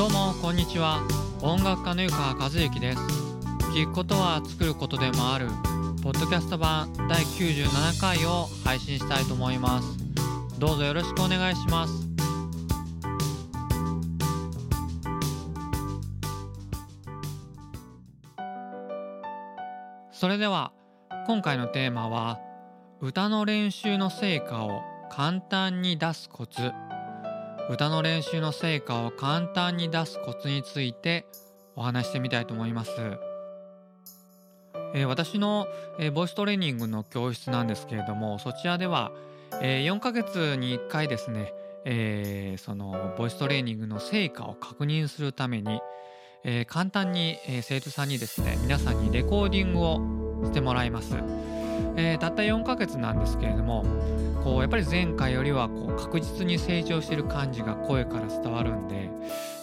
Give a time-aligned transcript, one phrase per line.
[0.00, 1.06] どうもこんにちは。
[1.42, 2.98] 音楽家の湯川和之です。
[3.74, 5.48] 聞くことは作ることでもある。
[6.02, 9.98] ポッドキャスト版第97回を配信したいと思います。
[10.58, 12.08] どうぞよろしくお願いします。
[20.12, 20.72] それでは
[21.26, 22.40] 今回のテーマは
[23.02, 26.72] 歌の練習の成果を簡単に出すコツ。
[27.70, 31.24] 歌の練習の成果を簡単に出すコツについて
[31.76, 32.90] お話してみたいと思います。
[34.92, 35.68] えー、私の、
[36.00, 39.12] えー、ボイストレーニングの教室なんですけれどもそちらでは、
[39.62, 45.80] えー、4ヶ月に1回ですね、えー、そのボイストレーニングの成果を確認するために、
[46.42, 51.14] えー、簡単に、えー、生徒さんにですね皆さんにレコーディングをしてもらいます。
[51.96, 53.84] えー、たった4ヶ月なんですけれども
[54.42, 59.10] こうやっぱり前回よりはこう確実に成長してる感じが声から伝わるんで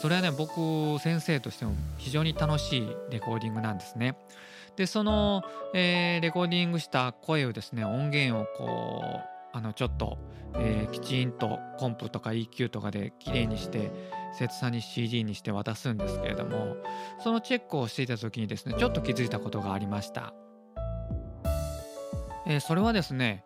[0.00, 4.16] それはね僕先生としても非常に楽しいレコーディングなんですね。
[4.76, 10.18] でその、えー、レコーディングした声をですね音源をこうあのちょっと、
[10.56, 13.92] えー、きちんとコンプとか EQ とかできれいにして
[14.36, 16.76] 生徒さんに CD にして渡すんですけれども
[17.22, 20.34] そのチェックをしていた時にですねちょっと気づいたことがありました。
[22.46, 23.44] えー、それはですね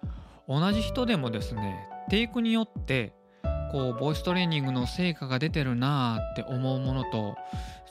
[0.48, 3.14] 同じ人でもですねテイクによって
[3.70, 7.36] こうボイストレーニングの成果が出てるなーって思うものと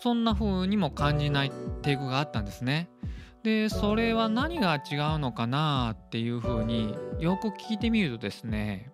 [0.02, 2.90] そんな風にも感じないテイクがあったんですね。
[3.44, 8.92] でそれは何が違うのかなっていう風によく聞いてみるとですね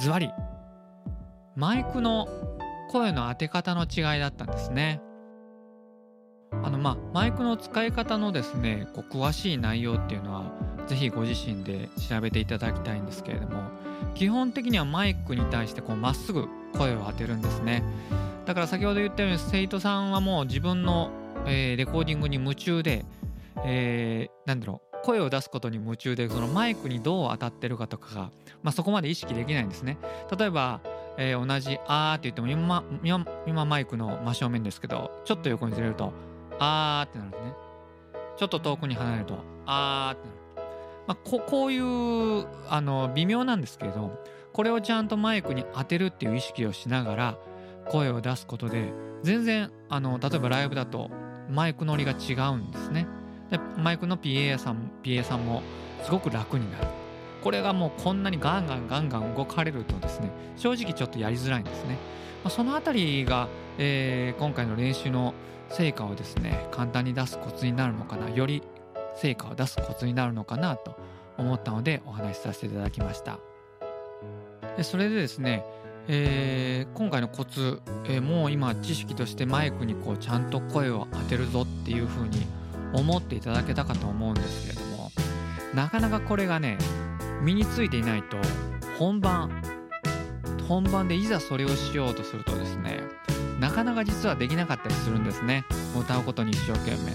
[0.00, 0.30] ズバリ
[1.56, 2.28] マイクの
[2.90, 5.00] 声の当て方の違いだったんですね。
[6.82, 10.52] まあマイクの使い方のですねこう詳しい内容っていうのは
[10.88, 13.62] 是非ご自身で調べていただきたいんですけれども
[14.14, 17.82] 基本的にはマイクに対してまっすぐ声を当てるんですね。
[18.46, 21.10] だから先ほど言ったように生徒さんはもう自分の、
[21.46, 23.04] えー、レコーディングに夢中で、
[23.64, 28.20] えー、なんだろう声を出すことに夢中でそのマイクにどう当たってるかとかが、
[28.62, 29.98] まあ、そこまで意識できないんですね。
[30.36, 30.80] 例えば、
[31.16, 36.12] えー、同じ「あー」って言っても今今マイクの真正面ですけどちょっと横にずれると
[36.62, 37.54] 「あー」ってなるんですね。
[38.36, 40.42] ちょっと遠くに離れると「あー」ってなる。
[41.06, 47.38] まあ、ここういうあの微妙なんですけれどこれをちゃんとマイクに当てるっていう意識をしながら
[47.88, 48.92] 声を出すことで
[49.22, 51.10] 全然あの例えばライブだと
[51.50, 53.06] マイク乗りが違うんですね。
[53.50, 55.62] でマイクの PA さん PA さんも
[56.04, 56.86] すごく楽になる。
[57.42, 61.98] これがもうこんなにガンガンガンガン動かれるとですね正直ちょっとやりづらいんですね、
[62.44, 65.34] まあ、そのあたりが、えー、今回の練習の
[65.68, 68.62] 成果をですね簡単に出すコツになるのかなより
[69.16, 70.96] 成果を出すコツになるのかなと
[71.38, 73.38] 思ったのでお話しさせていただきました。
[74.76, 75.64] でそれでですね、
[76.08, 82.46] えー、今回のコツ、えー、もう今知識としてマイクにこうちゃんと声を当てるぞっていうふうに
[82.94, 85.10] 思っていただけたかと思うんですけれども
[85.74, 86.78] なかなかこれがね
[87.42, 88.36] 身についていないと
[88.98, 89.62] 本番。
[90.68, 93.00] 本番でいざそれをしようとするとですね
[93.62, 95.64] なかなか実はできなかったりするんですね。
[95.96, 97.12] 歌うことに一生懸命。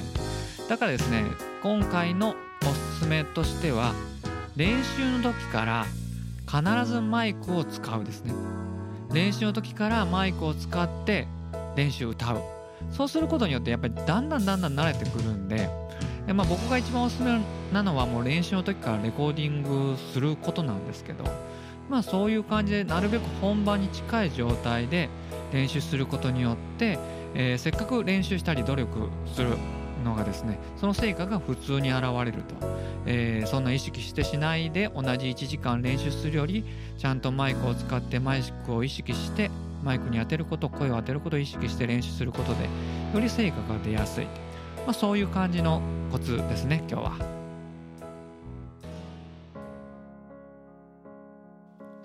[0.69, 1.25] だからですね
[1.62, 3.94] 今回のおすすめとしては
[4.56, 5.85] 練習の時から
[6.50, 8.34] 必ずマイクを使うですね。
[9.12, 11.28] 練習の時からマイクを使って
[11.75, 12.41] 練習歌う。
[12.91, 15.69] そうすることによってやっぱりだんだんだんだん慣れてくるんで
[16.28, 17.41] で、まあ、僕が一番おすすめ
[17.74, 21.25] なのはもう練習の時からレコーディングすることなんですけど
[21.89, 25.09] まあそういう感じでなるべく本番に近い状態で
[25.51, 26.99] 練習することによって、
[27.33, 29.57] えー、せっかく練習したり努力する
[30.03, 32.55] のがですねその成果が普通に現れると、
[33.05, 36.65] えー、そんな意識してしないで同じ1時間練習するより
[36.97, 39.49] ちゃんとマイクを使ってマイクを意識して
[39.83, 42.65] マイクに当てること声を当てることを意識して練習することで
[43.13, 45.81] より成果が出やすい、まあ、そういう感じの
[46.11, 47.47] コツですね今日は。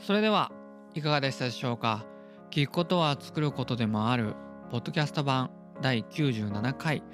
[0.03, 0.51] それでは
[0.95, 2.05] いかがでしたでしょうか？
[2.51, 4.35] 聞くことは作ることでもある。
[4.73, 7.05] ポッドキャスト版第97回。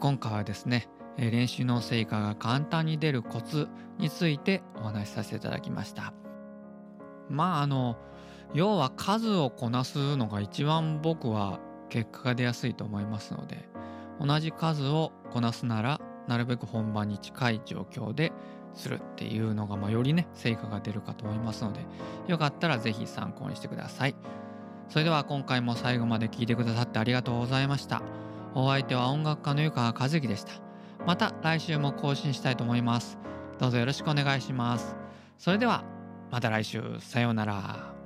[0.00, 3.68] 今回はですね練習の成果が簡単に出るコツ
[3.98, 6.12] についてお話しさせていただきました。
[7.30, 7.96] まああの
[8.54, 13.68] 要は数をこなすのが一番僕は結果が出やすいと思いますので
[14.20, 18.32] 同じ数をこなすならなるべく本番に近い状況で
[18.76, 21.80] するっていうのが、まあ、よりね成果が出るかと思いますので
[22.28, 24.14] よかったら是非参考にしてください
[24.88, 28.02] それでは今回も最後まで聞いてくださってありがとうございました。
[28.54, 30.52] お相手は音楽家の湯川和樹でした。
[31.06, 33.18] また来週も更新したいと思います。
[33.58, 34.96] どうぞよろしくお願いします。
[35.38, 35.84] それでは
[36.30, 38.05] また来週さようなら。